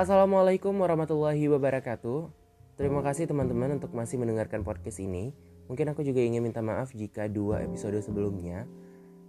[0.00, 2.32] Assalamualaikum warahmatullahi wabarakatuh.
[2.80, 5.36] Terima kasih teman-teman untuk masih mendengarkan podcast ini.
[5.68, 8.64] Mungkin aku juga ingin minta maaf jika dua episode sebelumnya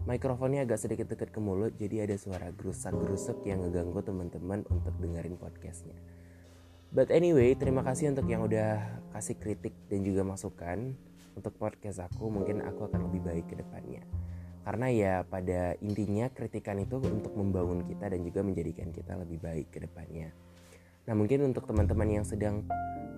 [0.08, 5.36] mikrofonnya agak sedikit dekat ke mulut, jadi ada suara gerusak-gerusuk yang ngeganggu teman-teman untuk dengerin
[5.36, 6.00] podcastnya.
[6.96, 8.80] But anyway, terima kasih untuk yang udah
[9.12, 10.96] kasih kritik dan juga masukan
[11.36, 12.32] untuk podcast aku.
[12.32, 14.08] Mungkin aku akan lebih baik ke depannya.
[14.64, 19.68] Karena ya pada intinya kritikan itu untuk membangun kita dan juga menjadikan kita lebih baik
[19.68, 20.32] ke depannya.
[21.10, 22.66] Nah mungkin untuk teman-teman yang sedang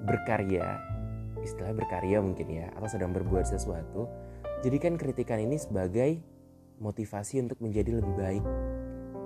[0.07, 0.79] berkarya,
[1.43, 4.07] istilah berkarya mungkin ya, atau sedang berbuat sesuatu,
[4.63, 6.23] jadikan kritikan ini sebagai
[6.79, 8.45] motivasi untuk menjadi lebih baik.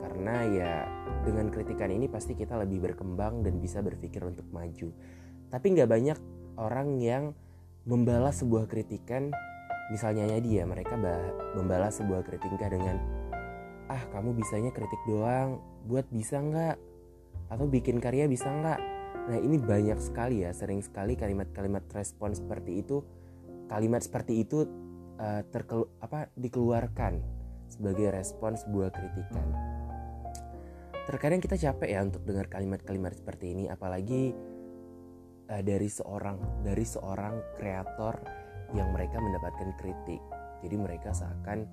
[0.01, 0.73] Karena ya
[1.21, 4.89] dengan kritikan ini pasti kita lebih berkembang dan bisa berpikir untuk maju.
[5.53, 6.19] Tapi nggak banyak
[6.57, 7.23] orang yang
[7.85, 9.29] membalas sebuah kritikan,
[9.93, 10.97] misalnya ya dia mereka
[11.53, 12.97] membalas sebuah kritika dengan
[13.87, 16.75] ah kamu bisanya kritik doang, buat bisa nggak
[17.47, 18.79] atau bikin karya bisa nggak?
[19.27, 23.03] Nah ini banyak sekali ya sering sekali kalimat-kalimat respon seperti itu
[23.67, 24.63] kalimat seperti itu
[25.19, 27.19] uh, terkelu apa dikeluarkan
[27.67, 29.47] sebagai respon sebuah kritikan.
[31.07, 34.31] Terkadang kita capek ya untuk dengar kalimat-kalimat seperti ini apalagi
[35.51, 38.15] uh, dari seorang dari seorang kreator
[38.75, 40.19] yang mereka mendapatkan kritik.
[40.63, 41.67] Jadi mereka seakan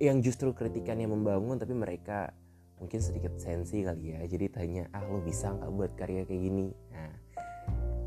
[0.00, 2.32] yang justru kritikan yang membangun tapi mereka
[2.78, 6.66] mungkin sedikit sensi kali ya jadi tanya ah lo bisa nggak buat karya kayak gini?
[6.94, 7.12] Nah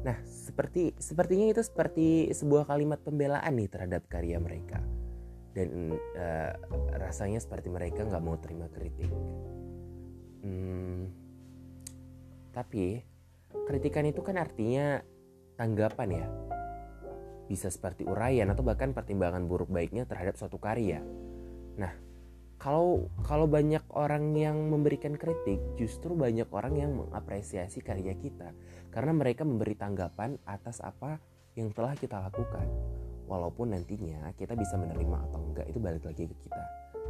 [0.01, 4.81] nah seperti sepertinya itu seperti sebuah kalimat pembelaan nih terhadap karya mereka.
[5.51, 6.51] Dan uh,
[6.95, 9.11] rasanya seperti mereka nggak mau terima kritik.
[10.41, 11.11] Hmm,
[12.55, 13.03] tapi
[13.67, 15.03] kritikan itu kan artinya
[15.59, 16.27] tanggapan ya.
[17.45, 21.03] Bisa seperti uraian atau bahkan pertimbangan buruk baiknya terhadap suatu karya.
[21.75, 22.10] Nah
[22.61, 28.53] kalau kalau banyak orang yang memberikan kritik justru banyak orang yang mengapresiasi karya kita.
[28.93, 31.17] Karena mereka memberi tanggapan atas apa
[31.57, 32.69] yang telah kita lakukan.
[33.25, 36.63] Walaupun nantinya kita bisa menerima atau enggak itu balik lagi ke kita.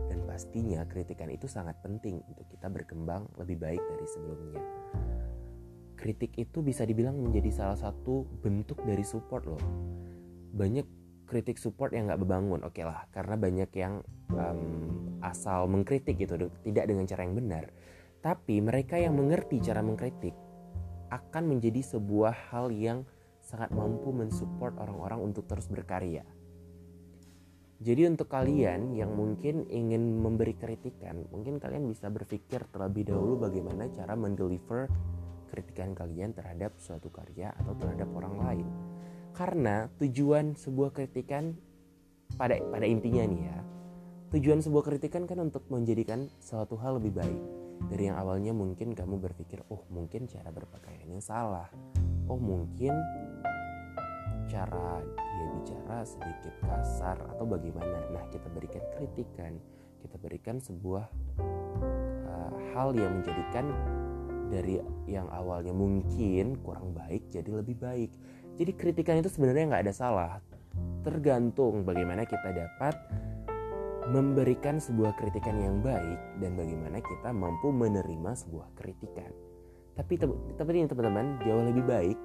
[0.08, 4.64] Dan pastinya kritikan itu sangat penting untuk kita berkembang lebih baik dari sebelumnya.
[6.00, 9.62] Kritik itu bisa dibilang menjadi salah satu bentuk dari support loh.
[10.56, 10.88] Banyak
[11.28, 13.04] kritik support yang nggak bebangun oke okay lah.
[13.12, 14.00] Karena banyak yang
[14.32, 17.66] um, asal mengkritik gitu tidak dengan cara yang benar.
[18.22, 20.34] Tapi mereka yang mengerti cara mengkritik
[21.10, 23.06] akan menjadi sebuah hal yang
[23.42, 26.22] sangat mampu mensupport orang-orang untuk terus berkarya.
[27.82, 33.90] Jadi untuk kalian yang mungkin ingin memberi kritikan mungkin kalian bisa berpikir terlebih dahulu bagaimana
[33.90, 34.86] cara mendeliver
[35.50, 38.68] kritikan kalian terhadap suatu karya atau terhadap orang lain.
[39.34, 41.58] Karena tujuan sebuah kritikan
[42.38, 43.60] pada pada intinya nih ya
[44.32, 47.42] Tujuan sebuah kritikan kan untuk menjadikan suatu hal lebih baik.
[47.92, 51.68] Dari yang awalnya mungkin kamu berpikir, oh mungkin cara berpakaiannya salah.
[52.32, 52.96] Oh mungkin
[54.48, 58.08] cara dia bicara sedikit kasar atau bagaimana.
[58.16, 59.60] Nah kita berikan kritikan,
[60.00, 61.12] kita berikan sebuah
[62.24, 63.68] uh, hal yang menjadikan
[64.48, 64.80] dari
[65.12, 68.16] yang awalnya mungkin kurang baik jadi lebih baik.
[68.56, 70.40] Jadi kritikan itu sebenarnya nggak ada salah,
[71.04, 72.96] tergantung bagaimana kita dapat
[74.10, 79.30] memberikan sebuah kritikan yang baik dan bagaimana kita mampu menerima sebuah kritikan.
[79.94, 80.18] Tapi
[80.58, 82.18] tapi ini teman-teman jauh lebih baik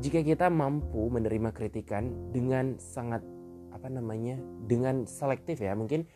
[0.00, 3.20] jika kita mampu menerima kritikan dengan sangat
[3.74, 5.76] apa namanya dengan selektif ya.
[5.76, 6.08] Mungkin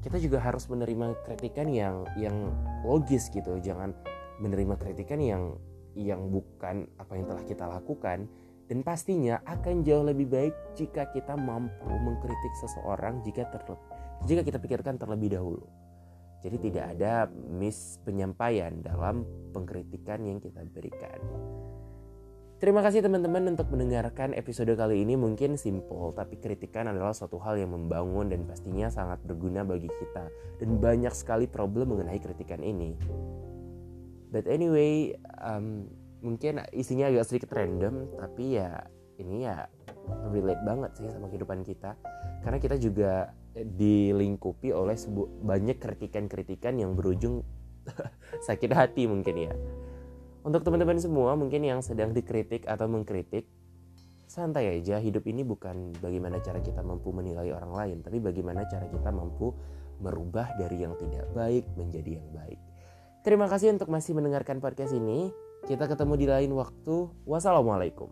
[0.00, 2.50] kita juga harus menerima kritikan yang yang
[2.82, 3.60] logis gitu.
[3.62, 3.94] Jangan
[4.42, 5.54] menerima kritikan yang
[5.94, 8.30] yang bukan apa yang telah kita lakukan
[8.70, 13.82] dan pastinya akan jauh lebih baik jika kita mampu mengkritik seseorang jika terlalu
[14.30, 15.66] jika kita pikirkan terlebih dahulu.
[16.40, 21.18] Jadi tidak ada miss penyampaian dalam pengkritikan yang kita berikan.
[22.60, 27.56] Terima kasih teman-teman untuk mendengarkan episode kali ini mungkin simple tapi kritikan adalah suatu hal
[27.56, 30.28] yang membangun dan pastinya sangat berguna bagi kita
[30.60, 32.94] dan banyak sekali problem mengenai kritikan ini.
[34.30, 35.90] But anyway, um,
[36.20, 38.84] mungkin isinya agak sedikit random tapi ya
[39.20, 39.68] ini ya
[40.32, 41.96] relate banget sih sama kehidupan kita
[42.40, 44.94] karena kita juga dilingkupi oleh
[45.42, 47.42] banyak kritikan-kritikan yang berujung
[48.46, 49.54] sakit hati mungkin ya.
[50.40, 53.44] Untuk teman-teman semua mungkin yang sedang dikritik atau mengkritik,
[54.24, 54.96] santai aja.
[54.96, 59.52] Hidup ini bukan bagaimana cara kita mampu menilai orang lain, tapi bagaimana cara kita mampu
[60.00, 62.56] merubah dari yang tidak baik menjadi yang baik.
[63.20, 65.28] Terima kasih untuk masih mendengarkan podcast ini.
[65.68, 67.10] Kita ketemu di lain waktu.
[67.28, 68.08] Wassalamualaikum.